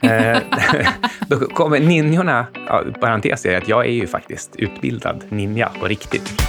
[0.00, 0.38] Eh,
[1.28, 6.42] då kommer ninjorna, ja, parentes är att jag är ju faktiskt utbildad ninja på riktigt.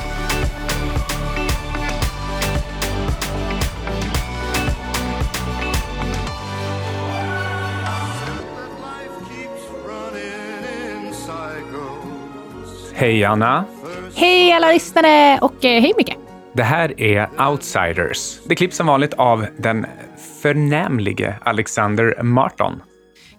[12.93, 13.65] Hej Anna!
[14.15, 16.17] Hej alla lyssnare och eh, hej Micke!
[16.53, 18.39] Det här är Outsiders.
[18.45, 19.85] Det klipps som vanligt av den
[20.41, 22.81] förnämlige Alexander Marton.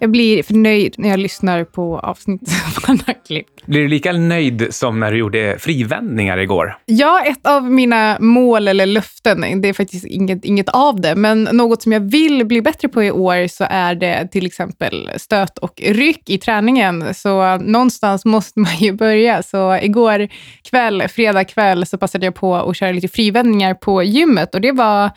[0.02, 3.46] Jag blir förnöjd när jag lyssnar på avsnittet av alla klipp.
[3.66, 6.78] Blir du lika nöjd som när du gjorde frivändningar igår?
[6.86, 11.48] Ja, ett av mina mål eller löften, det är faktiskt inget, inget av det, men
[11.52, 15.58] något som jag vill bli bättre på i år så är det till exempel stöt
[15.58, 17.14] och ryck i träningen.
[17.14, 19.42] Så någonstans måste man ju börja.
[19.42, 20.28] Så igår
[20.70, 24.72] kväll, fredag kväll, så passade jag på att köra lite frivändningar på gymmet och det
[24.72, 25.10] var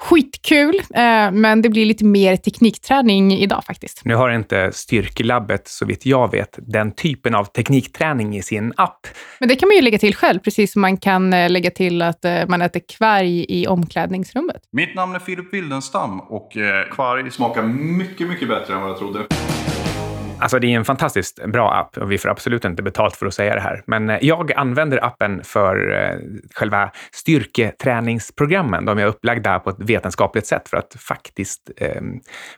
[0.00, 4.04] Skitkul, eh, men det blir lite mer teknikträning idag faktiskt.
[4.04, 9.06] Nu har inte Styrkelabbet, så vitt jag vet, den typen av teknikträning i sin app.
[9.38, 12.02] Men det kan man ju lägga till själv, precis som man kan eh, lägga till
[12.02, 14.62] att eh, man äter kvarg i omklädningsrummet.
[14.72, 16.52] Mitt namn är Filip Wildenstam och
[16.92, 19.26] kvarg smakar mycket, mycket bättre än vad jag trodde.
[20.40, 23.34] Alltså det är en fantastiskt bra app och vi får absolut inte betalt för att
[23.34, 23.82] säga det här.
[23.86, 26.18] Men eh, jag använder appen för eh,
[26.54, 28.84] själva styrketräningsprogrammen.
[28.84, 32.02] De är upplagda på ett vetenskapligt sätt för att faktiskt eh,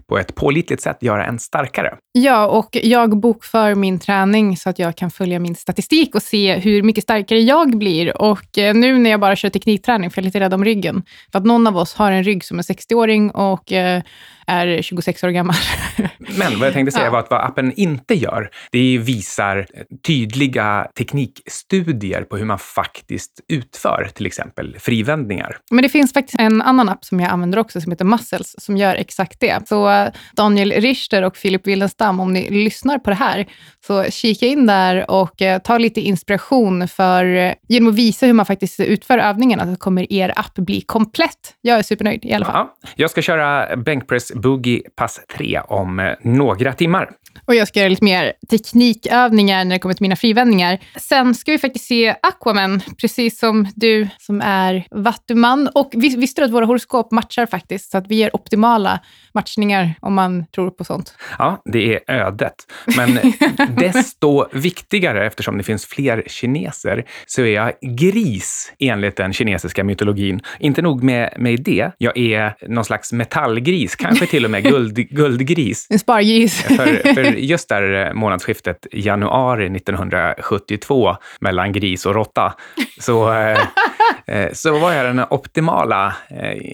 [0.09, 1.95] på ett pålitligt sätt göra en starkare.
[2.13, 6.59] Ja, och jag bokför min träning så att jag kan följa min statistik och se
[6.59, 8.23] hur mycket starkare jag blir.
[8.23, 11.03] Och eh, nu när jag bara kör teknikträning, för jag är lite rädd om ryggen,
[11.33, 14.03] för att någon av oss har en rygg som är 60-åring och eh,
[14.47, 15.57] är 26 år gammal.
[16.19, 17.11] Men vad jag tänkte säga ja.
[17.11, 19.67] var att vad appen inte gör, det visar
[20.07, 25.57] tydliga teknikstudier på hur man faktiskt utför till exempel frivändningar.
[25.71, 28.77] Men det finns faktiskt en annan app som jag använder också som heter Muscles som
[28.77, 29.69] gör exakt det.
[29.69, 33.47] Så eh, Daniel Richter och Filip Willenstam, om ni lyssnar på det här,
[33.87, 38.33] så kika in där och eh, ta lite inspiration för eh, genom att visa hur
[38.33, 41.55] man faktiskt utför övningarna så kommer er app bli komplett.
[41.61, 42.55] Jag är supernöjd i alla fall.
[42.55, 47.11] Ja, jag ska köra bänkpress boogie pass 3 om eh, några timmar.
[47.47, 50.79] Och jag ska göra lite mer teknikövningar när det kommer till mina frivändningar.
[50.97, 55.69] Sen ska vi faktiskt se Aquaman, precis som du som är vattuman.
[55.75, 57.91] Och visste du att våra horoskop matchar faktiskt?
[57.91, 59.01] Så att vi ger optimala
[59.35, 61.15] matchningar om man tror på sånt.
[61.39, 62.55] Ja, det är ödet.
[62.97, 63.19] Men
[63.77, 70.41] desto viktigare, eftersom det finns fler kineser, så är jag gris enligt den kinesiska mytologin.
[70.59, 74.95] Inte nog med, med det, jag är någon slags metallgris, kanske till och med guld,
[75.11, 75.87] guldgris.
[75.91, 76.63] En spargris.
[76.77, 82.55] För, för just där eh, månadsskiftet januari 1972 mellan gris och råtta,
[83.01, 83.59] så, eh,
[84.53, 86.15] så var jag den optimala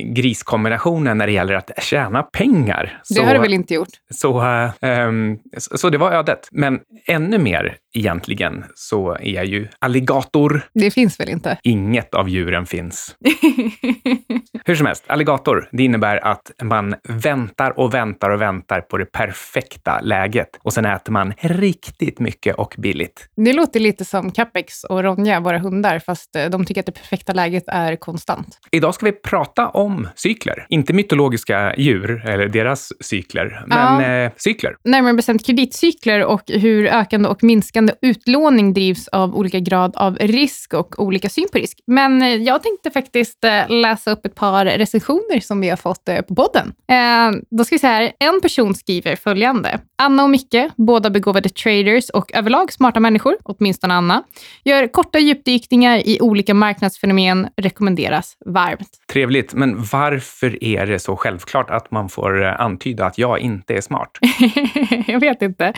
[0.00, 3.02] griskombinationen när det gäller att tjäna pengar.
[3.10, 3.88] Det har du väl inte gjort?
[4.10, 4.40] Så,
[4.80, 6.48] um, så, så det var ödet.
[6.52, 10.62] Men ännu mer egentligen så är jag ju alligator.
[10.74, 11.58] Det finns väl inte?
[11.62, 13.16] Inget av djuren finns.
[14.64, 19.04] Hur som helst, alligator, det innebär att man väntar och väntar och väntar på det
[19.04, 23.28] perfekta läget och sen äter man riktigt mycket och billigt.
[23.36, 26.92] Det låter lite som Capex och Ronja, våra hundar, fast eh, de tycker att det
[26.92, 28.58] perfekta läget är konstant.
[28.70, 30.66] Idag ska vi prata om cykler.
[30.68, 34.24] Inte mytologiska djur eller deras cykler, men ja.
[34.24, 34.76] eh, cykler.
[34.84, 40.74] Närmare bestämt kreditcykler och hur ökande och minskande utlåning drivs av olika grad av risk
[40.74, 41.78] och olika syn på risk.
[41.86, 46.04] Men eh, jag tänkte faktiskt eh, läsa upp ett par recensioner som vi har fått
[46.28, 46.72] på podden.
[47.50, 49.80] Då ska vi se här, en person skriver följande.
[49.98, 54.22] Anna och Micke, båda begåvade traders och överlag smarta människor, åtminstone Anna,
[54.64, 57.07] gör korta djupdykningar i olika marknadsfenomen,
[57.56, 58.90] rekommenderas varmt.
[59.12, 63.80] Trevligt, men varför är det så självklart att man får antyda att jag inte är
[63.80, 64.18] smart?
[65.06, 65.72] jag vet inte.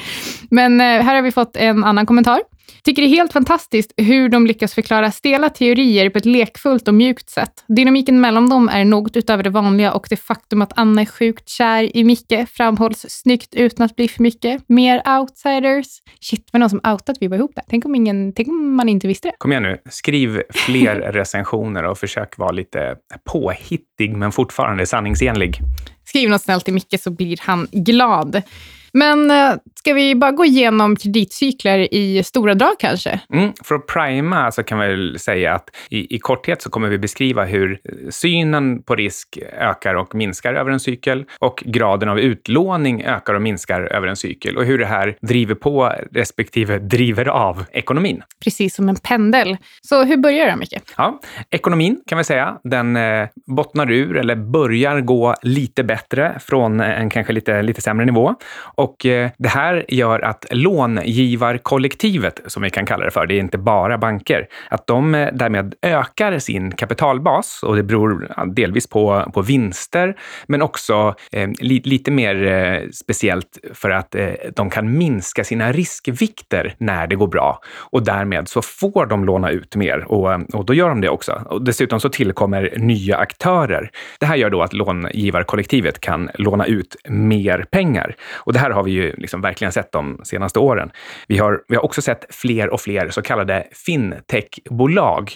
[0.51, 2.41] Men här har vi fått en annan kommentar.
[2.85, 6.95] Tycker det är helt fantastiskt hur de lyckas förklara stela teorier på ett lekfullt och
[6.95, 7.65] mjukt sätt.
[7.69, 11.49] Dynamiken mellan dem är något utöver det vanliga och det faktum att Anna är sjukt
[11.49, 14.69] kär i Micke framhålls snyggt utan att bli för mycket.
[14.69, 15.87] Mer outsiders.
[16.21, 17.65] Shit, var någon som outat vi var ihop där.
[17.69, 19.35] Tänk om, ingen, tänk om man inte visste det.
[19.39, 22.97] Kom igen nu, skriv fler recensioner och försök vara lite
[23.33, 25.61] påhittig men fortfarande sanningsenlig.
[26.05, 28.43] Skriv något snällt till Micke så blir han glad.
[28.93, 33.21] Men eh, Ska vi bara gå igenom kreditcykler i stora drag kanske?
[33.33, 36.89] Mm, för att prima så kan vi väl säga att i, i korthet så kommer
[36.89, 42.21] vi beskriva hur synen på risk ökar och minskar över en cykel och graden av
[42.21, 47.29] utlåning ökar och minskar över en cykel och hur det här driver på respektive driver
[47.29, 48.23] av ekonomin.
[48.45, 49.57] Precis som en pendel.
[49.83, 50.79] Så hur börjar det, Micke?
[50.97, 51.21] Ja,
[51.51, 57.11] ekonomin kan vi säga, den eh, bottnar ur eller börjar gå lite bättre från en
[57.11, 58.35] kanske lite, lite sämre nivå.
[58.81, 63.39] Och eh, det här gör att långivarkollektivet, som vi kan kalla det för, det är
[63.39, 69.31] inte bara banker, att de eh, därmed ökar sin kapitalbas och det beror delvis på,
[69.35, 70.17] på vinster,
[70.47, 75.73] men också eh, li, lite mer eh, speciellt för att eh, de kan minska sina
[75.73, 77.61] riskvikter när det går bra
[77.93, 81.09] och därmed så får de låna ut mer och, eh, och då gör de det
[81.09, 81.43] också.
[81.51, 83.91] Och dessutom så tillkommer nya aktörer.
[84.21, 88.17] Det här gör då att långivarkollektivet kan låna ut mer pengar.
[88.35, 90.91] Och det här har vi ju liksom verkligen sett de senaste åren.
[91.29, 95.33] Vi har, vi har också sett fler och fler så kallade fintechbolag.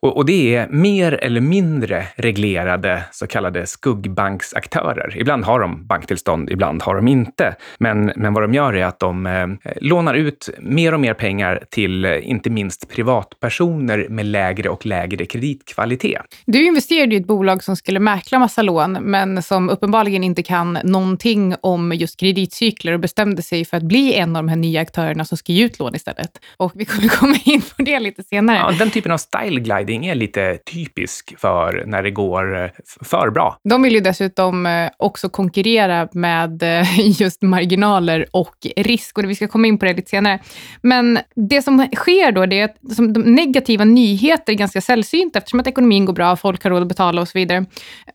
[0.00, 5.14] Och, och det är mer eller mindre reglerade så kallade skuggbanksaktörer.
[5.16, 7.54] Ibland har de banktillstånd, ibland har de inte.
[7.78, 11.64] Men, men vad de gör är att de eh, lånar ut mer och mer pengar
[11.70, 16.22] till eh, inte minst privatpersoner med lägre och lägre kreditkvalitet.
[16.46, 20.78] Du investerade i ett bolag som skulle mäkla massa lån, men som uppenbarligen inte kan
[20.84, 22.20] någonting om just
[22.68, 25.52] kreditcykler och bestämde sig för att bli en av de här nya aktörerna som ska
[25.52, 26.38] ge ut lån istället.
[26.56, 28.56] Och vi kommer komma in på det lite senare.
[28.56, 32.70] Ja, den typen av style gliding är lite typisk för när det går eh,
[33.04, 33.58] för bra.
[33.64, 39.34] De vill ju dessutom eh, också konkurrera med eh, just marginaler och risk och vi
[39.34, 40.38] ska komma in på det lite senare.
[40.82, 45.38] Men det som sker då, det är att som de negativa nyheter är ganska sällsynta
[45.38, 47.64] eftersom att ekonomin går bra, folk har råd att betala och så vidare.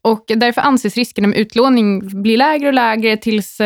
[0.01, 3.61] Och därför anses riskerna med utlåning bli lägre och lägre tills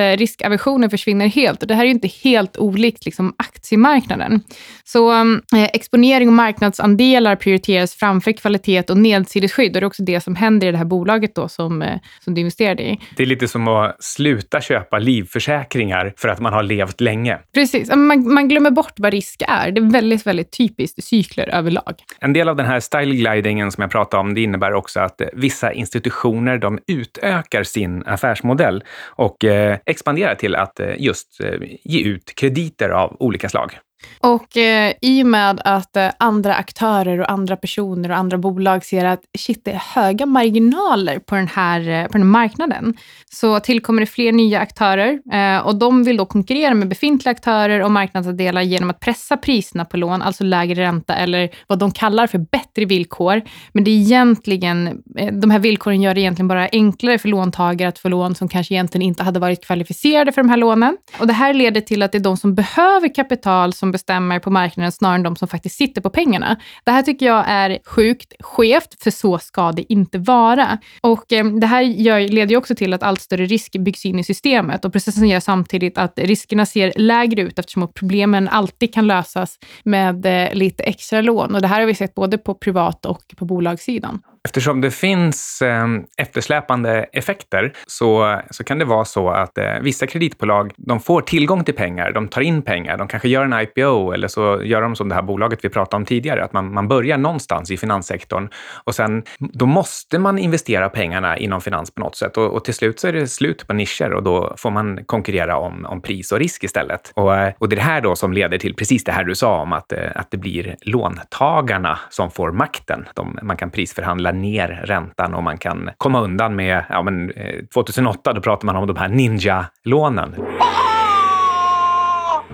[0.78, 1.62] riskaversionen försvinner helt.
[1.62, 4.42] Och det här är inte helt olikt liksom aktiemarknaden.
[4.84, 9.76] Så eh, exponering och marknadsandelar prioriteras framför kvalitet och nedsidesskydd.
[9.76, 12.34] Och det är också det som händer i det här bolaget då som, eh, som
[12.34, 13.00] du investerade i.
[13.18, 17.40] Det är lite som att sluta köpa livförsäkringar för att man har levt länge.
[17.54, 17.90] Precis.
[17.96, 19.72] Man, man glömmer bort vad risk är.
[19.72, 21.96] Det är väldigt, väldigt typiskt cykler överlag.
[22.20, 25.22] En del av den här style glidingen som jag pratade om, det innebär också att
[25.22, 28.84] eh, vissa institutioner de utökar sin affärsmodell
[29.18, 33.80] och eh, expanderar till att att eh, just eh, ge ut krediter av olika slag.
[34.20, 38.86] Och eh, i och med att eh, andra aktörer och andra personer och andra bolag
[38.86, 42.98] ser att shit, det är höga marginaler på den här, eh, på den här marknaden,
[43.34, 47.84] så tillkommer det fler nya aktörer eh, och de vill då konkurrera med befintliga aktörer
[47.84, 52.28] och marknadsandelar genom att pressa priserna på lån, alltså lägre ränta eller vad de kallar
[52.28, 53.42] för bättre villkor.
[53.72, 57.90] Men det är egentligen, eh, de här villkoren gör det egentligen bara enklare för låntagare
[57.90, 60.98] att få lån som kanske egentligen inte hade varit kvalificerade för de här lånen.
[61.20, 64.50] Och det här leder till att det är de som behöver kapital som bestämmer på
[64.50, 66.58] marknaden snarare än de som faktiskt sitter på pengarna.
[66.84, 70.78] Det här tycker jag är sjukt skevt, för så ska det inte vara.
[71.02, 74.20] Och eh, det här gör, leder ju också till att allt större risk byggs in
[74.20, 79.08] i systemet och processen gör samtidigt att riskerna ser lägre ut eftersom problemen alltid kan
[79.08, 81.56] lösas med eh, lite extra lån.
[81.56, 84.22] Och det här har vi sett både på privat och på bolagssidan.
[84.48, 90.08] Eftersom det finns eh, eftersläpande effekter så, så kan det vara så att eh, vissa
[90.08, 94.12] kreditbolag de får tillgång till pengar, de tar in pengar, de kanske gör en IPO
[94.12, 96.88] eller så gör de som det här bolaget vi pratade om tidigare, att man, man
[96.88, 98.50] börjar någonstans i finanssektorn
[98.84, 102.74] och sen då måste man investera pengarna inom finans på något sätt och, och till
[102.74, 106.32] slut så är det slut på nischer och då får man konkurrera om, om pris
[106.32, 107.12] och risk istället.
[107.16, 109.36] Och, eh, och det är det här då som leder till precis det här du
[109.36, 113.06] sa om att, eh, att det blir låntagarna som får makten.
[113.14, 117.66] De, man kan prisförhandla ner räntan och man kan komma undan med, ja men eh,
[117.74, 120.36] 2008 då pratade man om de här ninja-lånen.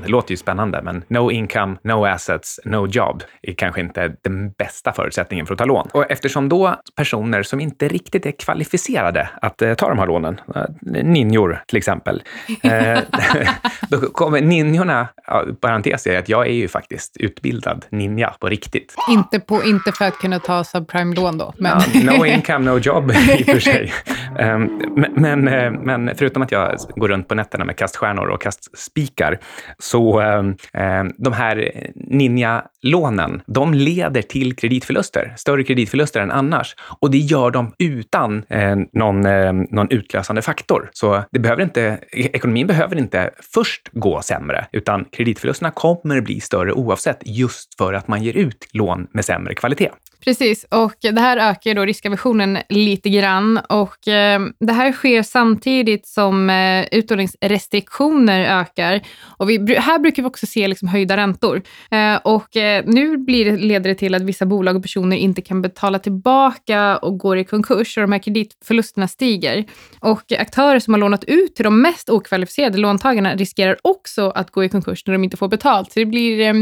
[0.02, 4.52] Det låter ju spännande, men no income, no assets, no job är kanske inte den
[4.52, 5.88] bästa förutsättningen för att ta lån.
[5.94, 10.42] Och eftersom då personer som inte riktigt är kvalificerade att eh, ta de här lånen,
[10.56, 10.64] eh,
[11.04, 12.24] ninjor till exempel,
[12.64, 13.00] eh,
[13.90, 18.96] då kommer ninjorna, ja, parentes är att jag är ju faktiskt utbildad ninja på riktigt.
[19.10, 21.54] Inte, på, inte för att kunna ta subprime-lån då?
[21.58, 21.82] Men...
[21.94, 23.94] Ja, no income, no job i och för sig.
[24.40, 24.82] Um,
[25.16, 29.40] men, men, men förutom att jag går runt på nätterna med kaststjärnor och kastspikar
[29.84, 36.76] så eh, de här ninja-lånen, de leder till kreditförluster, större kreditförluster än annars.
[37.00, 40.90] Och det gör de utan eh, någon, eh, någon utlösande faktor.
[40.94, 46.40] Så det behöver inte, e-, ekonomin behöver inte först gå sämre, utan kreditförlusterna kommer bli
[46.40, 49.90] större oavsett, just för att man ger ut lån med sämre kvalitet.
[50.26, 53.58] Precis, och det här ökar då riskaversionen lite grann.
[53.58, 59.02] Och eh, det här sker samtidigt som eh, utlåningsrestriktioner ökar.
[59.38, 61.62] Och vi, här brukar vi också se liksom höjda räntor.
[61.92, 65.42] Eh, och eh, nu blir det, leder det till att vissa bolag och personer inte
[65.42, 69.66] kan betala tillbaka och går i konkurs och de här kreditförlusterna stiger.
[70.00, 74.64] Och aktörer som har lånat ut till de mest okvalificerade låntagarna riskerar också att gå
[74.64, 75.92] i konkurs när de inte får betalt.
[75.92, 76.56] Så det blir, eh,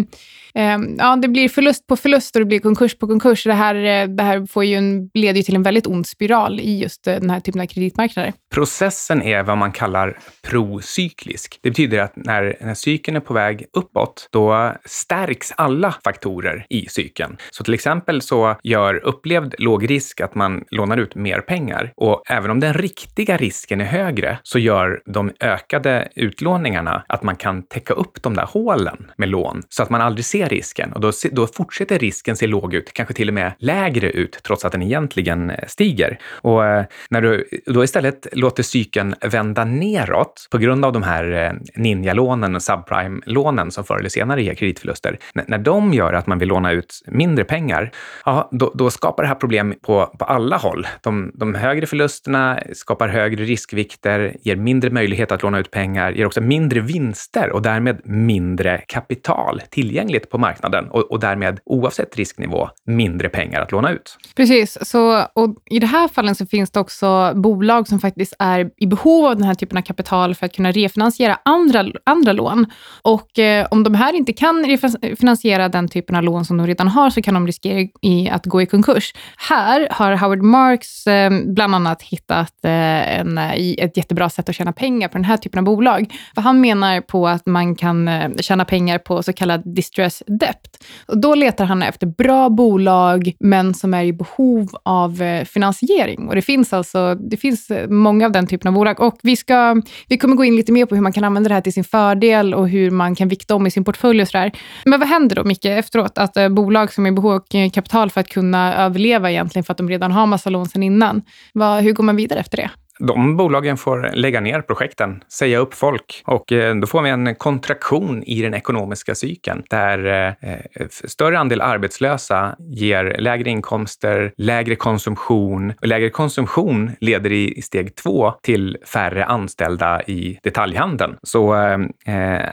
[0.53, 3.47] eh, ja, det blir förlust på förlust och det blir konkurs på konkurs.
[3.51, 6.59] Det här, eh, det här får ju en, leder ju till en väldigt ond spiral
[6.59, 8.33] i just eh, den här typen av kreditmarknader.
[8.53, 10.17] Processen är vad man kallar
[10.47, 11.59] procyklisk.
[11.63, 16.85] Det betyder att när, när cykeln är på väg uppåt, då stärks alla faktorer i
[16.89, 17.37] cykeln.
[17.51, 21.93] Så till exempel så gör upplevd låg risk att man lånar ut mer pengar.
[21.95, 27.35] Och även om den riktiga risken är högre så gör de ökade utlåningarna att man
[27.35, 30.93] kan täcka upp de där hålen med lån så att man aldrig ser risken.
[30.93, 34.65] Och då, då fortsätter risken se låg ut, kanske till och med lägre ut, trots
[34.65, 36.19] att den egentligen eh, stiger.
[36.41, 41.31] Och eh, när du då istället låter cykeln vända neråt på grund av de här
[41.31, 45.17] eh, ninjalånen och subprime-lånen som förr eller senare ger kreditförluster.
[45.33, 47.91] När de gör att man vill låna ut mindre pengar,
[48.25, 50.87] ja, då, då skapar det här problem på, på alla håll.
[51.01, 56.25] De, de högre förlusterna skapar högre riskvikter, ger mindre möjlighet att låna ut pengar, ger
[56.25, 62.69] också mindre vinster och därmed mindre kapital tillgängligt på marknaden och, och därmed oavsett risknivå
[62.85, 64.17] mindre pengar att låna ut.
[64.35, 68.69] Precis, så, och i det här fallet så finns det också bolag som faktiskt är
[68.77, 72.65] i behov av den här typen av kapital för att kunna refinansiera andra, andra lån.
[73.01, 76.87] Och eh, om de här inte kan refinansiera den typen av lån som de redan
[76.87, 79.13] har så kan de riskera i att gå i konkurs.
[79.49, 84.73] Här har Howard Marks eh, bland annat hittat eh, en, ett jättebra sätt att tjäna
[84.73, 86.13] pengar på den här typen av bolag.
[86.35, 90.83] För han menar på att man kan eh, tjäna pengar på så kallad distress debt.
[91.05, 96.27] Och då letar han efter bra bolag, men som är i behov av eh, finansiering.
[96.27, 98.99] Och det finns alltså det finns eh, många av den typen av bolag.
[98.99, 101.53] Och vi, ska, vi kommer gå in lite mer på hur man kan använda det
[101.53, 104.51] här till sin fördel och hur man kan vikta om i sin portfölj och sådär.
[104.85, 106.17] Men vad händer då, Micke, efteråt?
[106.17, 109.71] Att eh, bolag som är i behov av kapital för att kunna överleva egentligen, för
[109.71, 111.21] att de redan har massa lån sedan innan.
[111.53, 112.69] Vad, hur går man vidare efter det?
[113.07, 117.35] De bolagen får lägga ner projekten, säga upp folk och eh, då får vi en
[117.35, 125.73] kontraktion i den ekonomiska cykeln där eh, större andel arbetslösa ger lägre inkomster, lägre konsumtion
[125.81, 131.17] och lägre konsumtion leder i steg två till färre anställda i detaljhandeln.
[131.23, 131.79] Så eh,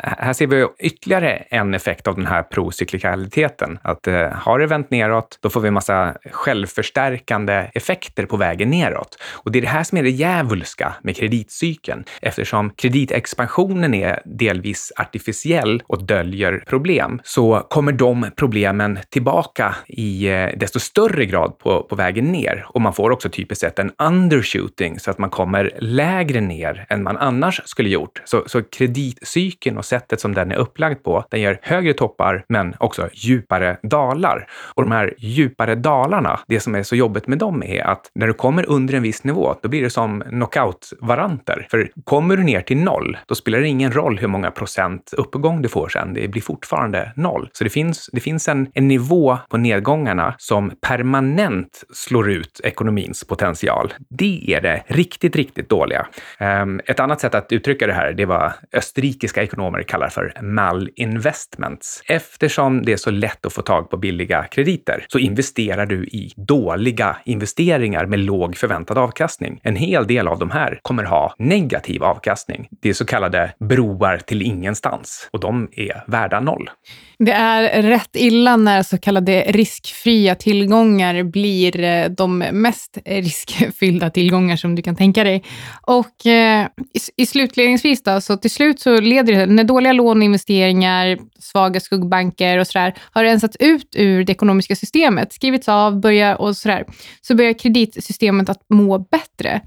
[0.02, 3.78] här ser vi ytterligare en effekt av den här procyklikaliteten.
[3.82, 9.18] Att har det vänt neråt, då får vi en massa självförstärkande effekter på vägen neråt.
[9.32, 14.92] Och det är det här som är det djävulska med kreditcykeln eftersom kreditexpansionen är delvis
[14.96, 21.82] artificiell och döljer problem så kommer de problemen tillbaka i eh, desto större grad på,
[21.82, 25.72] på vägen ner och man får också typiskt sett en undershooting så att man kommer
[25.78, 28.22] lägre ner än man annars skulle gjort.
[28.24, 32.74] Så, så kreditcykeln och sättet som den är upplagd på, den ger högre toppar men
[32.78, 34.46] också djupare dalar.
[34.74, 38.26] Och de här djupare dalarna, det som är så jobbigt med dem är att när
[38.26, 41.66] du kommer under en viss nivå, då blir det som knockout-varanter.
[41.70, 45.62] För kommer du ner till noll, då spelar det ingen roll hur många procent uppgång
[45.62, 46.14] du får sen.
[46.14, 47.48] Det blir fortfarande noll.
[47.52, 53.24] Så det finns, det finns en, en nivå på nedgångarna som permanent slår ut ekonomins
[53.24, 53.94] potential.
[54.08, 56.06] Det är det riktigt, riktigt dåliga.
[56.38, 62.02] Ehm, ett annat sätt att uttrycka det här, det var österrikiska ekonomer kallar för malinvestments.
[62.06, 66.32] Eftersom det är så lätt att få tag på billiga krediter så investerar du i
[66.36, 69.60] dåliga investeringar med låg förväntad avkastning.
[69.62, 72.68] En hel del av de här kommer ha negativ avkastning.
[72.82, 76.70] Det är så kallade broar till ingenstans och de är värda noll.
[77.18, 84.56] Det är rätt illa när så kallade riskfria tillgångar blir eh, de mest riskfyllda tillgångar
[84.56, 85.44] som du kan tänka dig.
[85.82, 90.22] Och eh, i, i slutledningsvis då, så till slut så leder det, när dåliga lån,
[90.22, 96.40] investeringar, svaga skuggbanker och sådär har rensats ut ur det ekonomiska systemet, skrivits av, börjar
[96.40, 96.84] och sådär,
[97.20, 99.60] så börjar kreditsystemet att må bättre.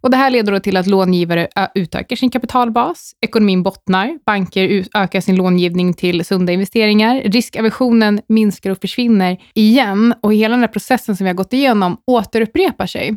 [0.00, 5.20] Och det här leder då till att långivare utökar sin kapitalbas, ekonomin bottnar, banker ökar
[5.20, 11.16] sin långivning till sunda investeringar, riskaversionen minskar och försvinner igen och hela den här processen
[11.16, 13.16] som vi har gått igenom återupprepar sig.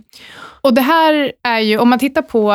[0.61, 2.53] Och det här är ju, om man tittar på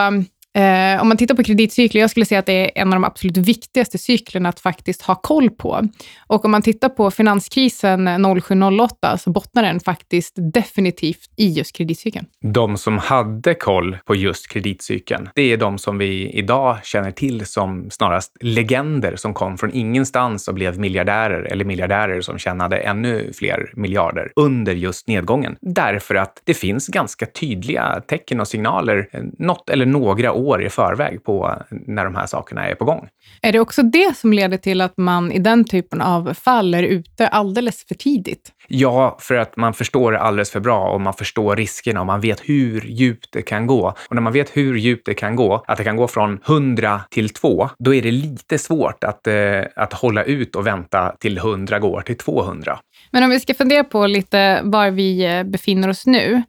[0.55, 3.05] Eh, om man tittar på kreditcykler, jag skulle säga att det är en av de
[3.05, 5.89] absolut viktigaste cyklerna att faktiskt ha koll på.
[6.27, 12.27] Och om man tittar på finanskrisen 07-08 så bottnar den faktiskt definitivt i just kreditcykeln.
[12.41, 17.47] De som hade koll på just kreditcykeln, det är de som vi idag känner till
[17.47, 23.33] som snarast legender som kom från ingenstans och blev miljardärer eller miljardärer som tjänade ännu
[23.35, 25.57] fler miljarder under just nedgången.
[25.61, 30.69] Därför att det finns ganska tydliga tecken och signaler eh, något eller några år i
[30.69, 33.09] förväg på när de här sakerna är på gång.
[33.43, 36.83] Är det också det som leder till att man i den typen av fall är
[36.83, 38.53] ute alldeles för tidigt?
[38.69, 42.21] Ja, för att man förstår det alldeles för bra och man förstår riskerna och man
[42.21, 43.95] vet hur djupt det kan gå.
[44.09, 47.01] Och när man vet hur djupt det kan gå, att det kan gå från 100
[47.11, 51.39] till 2, då är det lite svårt att, eh, att hålla ut och vänta till
[51.39, 52.79] 100 går till 200.
[53.11, 56.43] Men om vi ska fundera på lite var vi eh, befinner oss nu,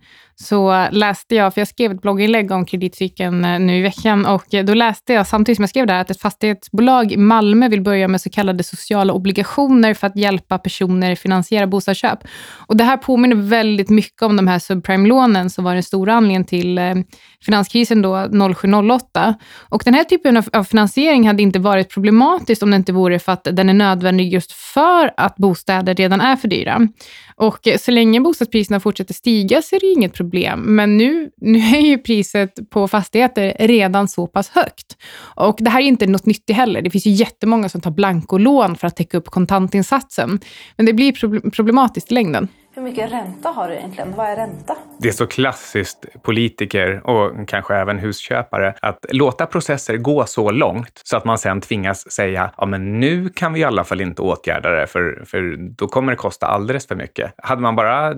[0.44, 4.54] så läste jag, för jag skrev ett blogginlägg om kreditcykeln eh, nu i veckan och
[4.54, 7.68] eh, då läste jag samtidigt som jag skrev det här att ett fastighetsbolag i Malmö
[7.68, 12.20] vill börja med så kallade sociala obligationer för att hjälpa personer finansiera bostadsköp.
[12.68, 16.46] Och det här påminner väldigt mycket om de här subprime-lånen som var den stora anledningen
[16.46, 16.96] till eh,
[17.42, 19.34] finanskrisen då 07-08.
[19.70, 23.32] Och den här typen av finansiering hade inte varit problematisk om det inte vore för
[23.32, 26.88] att den är nödvändig just för att bostäder redan är för dyra.
[27.36, 30.33] Och så länge bostadspriserna fortsätter stiga så är det inget problem.
[30.58, 34.98] Men nu, nu är ju priset på fastigheter redan så pass högt.
[35.36, 36.82] Och det här är inte något nytt heller.
[36.82, 40.40] Det finns ju jättemånga som tar blankolån för att täcka upp kontantinsatsen.
[40.78, 42.48] Men det blir problematiskt i längden.
[42.75, 44.13] Hur mycket ränta har du egentligen?
[44.15, 44.75] Vad är ränta?
[44.98, 51.01] Det är så klassiskt politiker och kanske även husköpare att låta processer gå så långt
[51.03, 54.22] så att man sen tvingas säga ja men nu kan vi i alla fall inte
[54.22, 57.34] åtgärda det för, för då kommer det kosta alldeles för mycket.
[57.38, 58.13] Hade man bara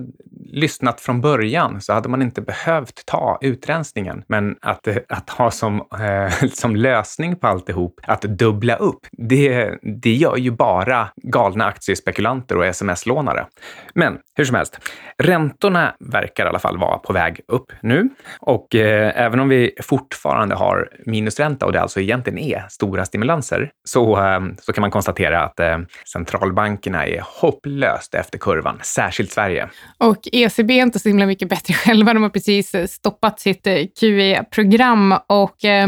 [0.52, 4.24] lyssnat från början så hade man inte behövt ta utrensningen.
[4.28, 10.12] Men att, att ha som, eh, som lösning på alltihop att dubbla upp, det, det
[10.12, 13.46] gör ju bara galna aktiespekulanter och sms-lånare.
[13.94, 14.78] Men hur som helst,
[15.22, 18.08] räntorna verkar i alla fall vara på väg upp nu.
[18.40, 23.70] Och eh, även om vi fortfarande har minusränta och det alltså egentligen är stora stimulanser,
[23.84, 25.78] så, eh, så kan man konstatera att eh,
[26.12, 29.68] centralbankerna är hopplöst efter kurvan, särskilt Sverige.
[29.98, 32.14] Och ECB är inte så himla mycket bättre själva.
[32.14, 35.86] De har precis stoppat sitt eh, QE-program och eh,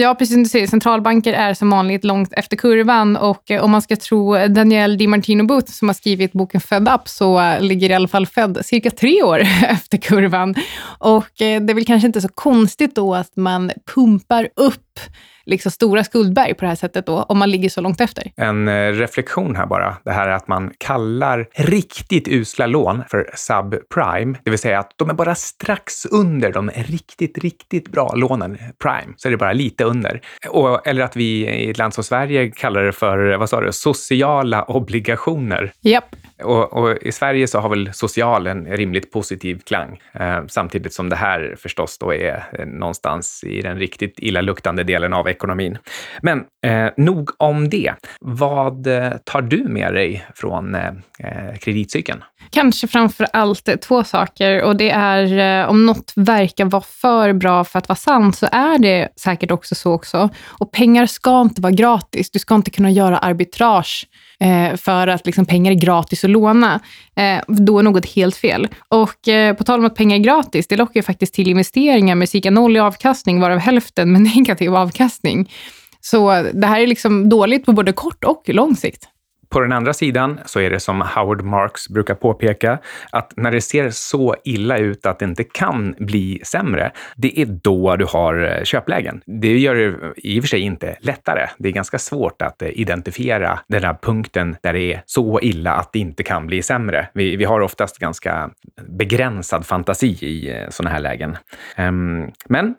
[0.00, 0.66] Ja, precis som du säger.
[0.66, 5.06] Centralbanker är som vanligt långt efter kurvan och eh, om man ska tro Daniel Di
[5.06, 8.90] Martino Booth som har skrivit boken Fed Up så ligger i alla fall Fed cirka
[8.90, 10.54] tre år efter kurvan.
[10.98, 15.00] Och eh, det är väl kanske inte så konstigt då att man pumpar upp
[15.48, 18.32] liksom stora skuldberg på det här sättet då, om man ligger så långt efter.
[18.36, 19.96] En eh, reflektion här bara.
[20.04, 25.10] Det här att man kallar riktigt usla lån för subprime, det vill säga att de
[25.10, 29.84] är bara strax under de riktigt, riktigt bra lånen, prime, så är det bara lite
[29.84, 30.20] under.
[30.48, 33.72] Och, eller att vi i ett land som Sverige kallar det för, vad sa du,
[33.72, 35.72] sociala obligationer.
[35.80, 36.16] Japp.
[36.42, 41.08] Och, och, i Sverige så har väl social en rimligt positiv klang, eh, samtidigt som
[41.08, 45.78] det här förstås då är eh, någonstans i den riktigt illaluktande delen av ekonomin.
[46.22, 47.94] Men eh, nog om det.
[48.20, 50.86] Vad eh, tar du med dig från eh,
[51.18, 52.24] eh kreditcykeln?
[52.50, 57.64] Kanske framför allt två saker och det är eh, om något verkar vara för bra
[57.64, 60.28] för att vara sant så är det säkert också så också.
[60.46, 62.30] Och pengar ska inte vara gratis.
[62.30, 64.06] Du ska inte kunna göra arbitrage
[64.40, 66.80] eh, för att liksom, pengar är gratis att låna.
[67.16, 68.68] Eh, då är något helt fel.
[68.88, 72.14] Och eh, på tal om att pengar är gratis, det lockar ju faktiskt till investeringar
[72.14, 75.52] med cirka noll i avkastning, varav hälften med negativ avkastning.
[76.00, 79.08] Så det här är liksom dåligt på både kort och lång sikt.
[79.48, 82.78] På den andra sidan så är det som Howard Marks brukar påpeka,
[83.10, 87.46] att när det ser så illa ut att det inte kan bli sämre, det är
[87.46, 89.22] då du har eh, köplägen.
[89.26, 91.48] Det gör det i och för sig inte lättare.
[91.58, 95.72] Det är ganska svårt att eh, identifiera den där punkten där det är så illa
[95.72, 97.08] att det inte kan bli sämre.
[97.14, 98.50] Vi, vi har oftast ganska
[98.88, 101.36] begränsad fantasi i eh, sådana här lägen.
[101.76, 102.74] Ehm, men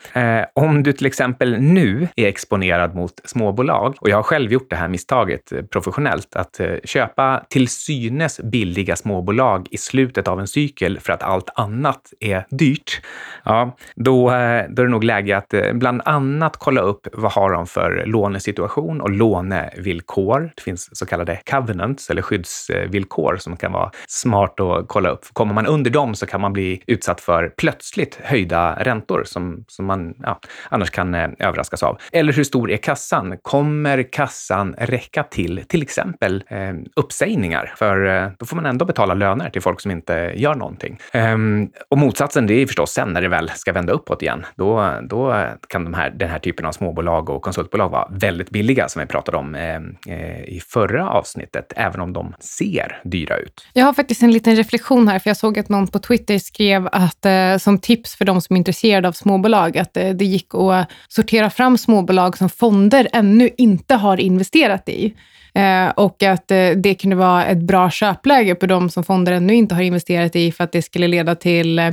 [0.54, 4.76] om du till exempel nu är exponerad mot småbolag, och jag har själv gjort det
[4.76, 11.00] här misstaget professionellt, att Eh, köpa till synes billiga småbolag i slutet av en cykel
[11.00, 13.00] för att allt annat är dyrt,
[13.44, 17.32] ja, då, eh, då är det nog läge att eh, bland annat kolla upp vad
[17.32, 20.52] har de för lånesituation och lånevillkor.
[20.56, 25.26] Det finns så kallade covenants eller skyddsvillkor som kan vara smart att kolla upp.
[25.32, 29.86] Kommer man under dem så kan man bli utsatt för plötsligt höjda räntor som, som
[29.86, 31.98] man ja, annars kan överraskas av.
[32.12, 33.38] Eller hur stor är kassan?
[33.42, 39.14] Kommer kassan räcka till till exempel eh, uppsägningar, för eh, då får man ändå betala
[39.14, 40.98] löner till folk som inte gör någonting.
[41.12, 44.46] Ehm, och motsatsen, det är förstås sen när det väl ska vända uppåt igen.
[44.54, 48.88] Då, då kan de här, den här typen av småbolag och konsultbolag vara väldigt billiga,
[48.88, 53.66] som vi pratade om ehm, eh, i förra avsnittet, även om de ser dyra ut.
[53.72, 56.88] Jag har faktiskt en liten reflektion här, för jag såg att någon på Twitter skrev
[56.92, 60.54] att eh, som tips för de som är intresserade av småbolag, att eh, det gick
[60.54, 65.14] att sortera fram småbolag som fonder ännu inte har investerat i.
[65.54, 69.54] Eh, och att eh, det kunde vara ett bra köpläge på de som fonder ännu
[69.54, 71.92] inte har investerat i, för att det skulle leda till eh,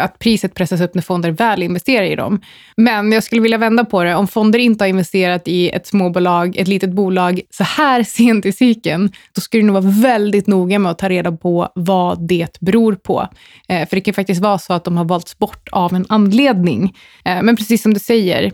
[0.00, 2.40] att priset pressas upp när fonder väl investerar i dem.
[2.76, 4.14] Men jag skulle vilja vända på det.
[4.14, 8.52] Om fonder inte har investerat i ett småbolag, ett litet bolag, så här sent i
[8.52, 12.60] cykeln, då skulle du nog vara väldigt noga med att ta reda på vad det
[12.60, 13.28] beror på.
[13.68, 16.96] för det kan faktiskt vara så att de har valts bort av en anledning.
[17.24, 18.52] men precis som du säger,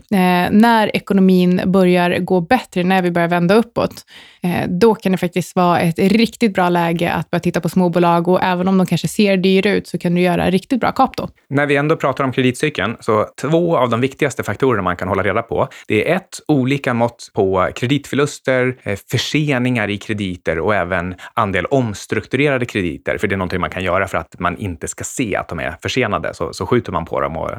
[0.51, 4.05] när ekonomin börjar gå bättre, när vi börjar vända uppåt,
[4.43, 8.27] Eh, då kan det faktiskt vara ett riktigt bra läge att börja titta på småbolag
[8.27, 11.17] och även om de kanske ser dyra ut så kan du göra riktigt bra kap
[11.17, 11.29] då.
[11.49, 15.23] När vi ändå pratar om kreditcykeln, så två av de viktigaste faktorerna man kan hålla
[15.23, 21.15] reda på, det är ett, olika mått på kreditförluster, eh, förseningar i krediter och även
[21.33, 25.03] andel omstrukturerade krediter, för det är någonting man kan göra för att man inte ska
[25.03, 27.51] se att de är försenade, så, så skjuter man på dem och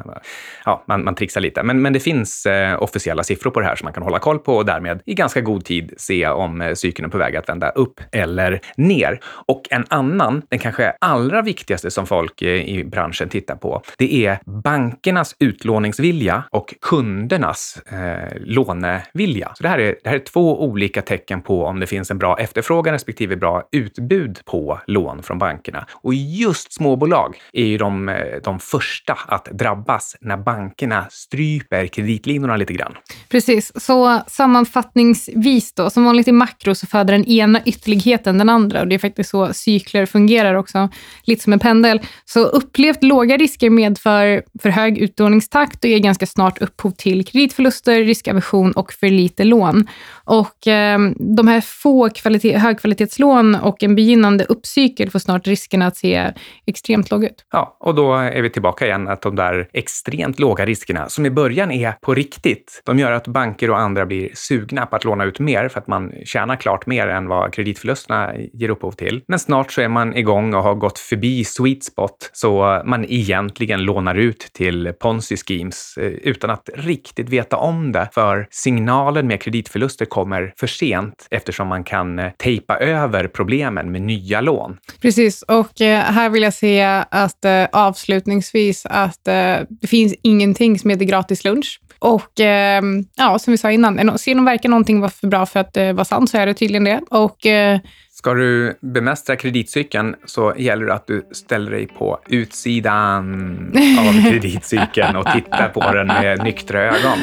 [0.65, 1.63] ja, man, man trixar lite.
[1.63, 4.39] Men, men det finns eh, officiella siffror på det här som man kan hålla koll
[4.39, 7.49] på och därmed i ganska god tid se om eh, cykeln är på väg att
[7.49, 9.19] vända upp eller ner.
[9.23, 14.25] Och en annan, den kanske allra viktigaste som folk eh, i branschen tittar på, det
[14.25, 19.51] är bankernas utlåningsvilja och kundernas eh, lånevilja.
[19.55, 22.17] Så det här, är, det här är två olika tecken på om det finns en
[22.17, 25.85] bra efterfrågan respektive bra utbud på lån från bankerna.
[25.91, 32.55] Och just småbolag är ju de, eh, de första att drabbas när bankerna stryper kreditlinorna
[32.55, 32.95] lite grann.
[33.29, 36.31] Precis, så sammanfattningsvis då, som vanligt i
[36.65, 40.55] makro så föder den ena ytterligheten den andra och det är faktiskt så cykler fungerar
[40.55, 40.89] också,
[41.25, 41.99] lite som en pendel.
[42.25, 48.03] Så upplevt låga risker medför för hög utlåningstakt och ger ganska snart upphov till kreditförluster,
[48.03, 49.87] riskaversion och för lite lån.
[50.25, 50.99] Och eh,
[51.37, 56.33] de här få kvalitet, högkvalitetslån och en begynnande uppcykel får snart riskerna att se
[56.67, 57.45] extremt låga ut.
[57.51, 61.29] Ja, och då är vi tillbaka igen att de där extremt låga riskerna som i
[61.29, 65.23] början är på riktigt, de gör att banker och andra blir sugna på att låna
[65.23, 69.21] ut mer för att man tjänar klart mer än vad kreditförlusterna ger upphov till.
[69.27, 73.81] Men snart så är man igång och har gått förbi sweet spot så man egentligen
[73.81, 78.09] lånar ut till ponzi schemes eh, utan att riktigt veta om det.
[78.13, 84.01] För signalen med kreditförluster kommer för sent eftersom man kan eh, tejpa över problemen med
[84.01, 84.77] nya lån.
[85.01, 91.05] Precis, och eh, här vill jag säga att avslutningsvis att det finns ingenting som heter
[91.05, 91.79] gratis lunch.
[91.99, 95.59] Och ehm, ja, som vi sa innan, ser någon verkar någonting vara för bra för
[95.59, 97.01] att vara sant så är är det tydligen det.
[97.09, 97.79] Och, eh,
[98.11, 103.55] Ska du bemästra kreditcykeln så gäller det att du ställer dig på utsidan
[103.99, 107.17] av kreditcykeln och tittar på den med nyktra ögon.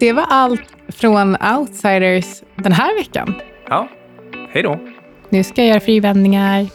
[0.00, 3.34] Det var allt från Outsiders den här veckan.
[3.68, 3.88] Ja,
[4.50, 4.80] hej då.
[5.28, 6.66] Nu ska jag göra frivändningar.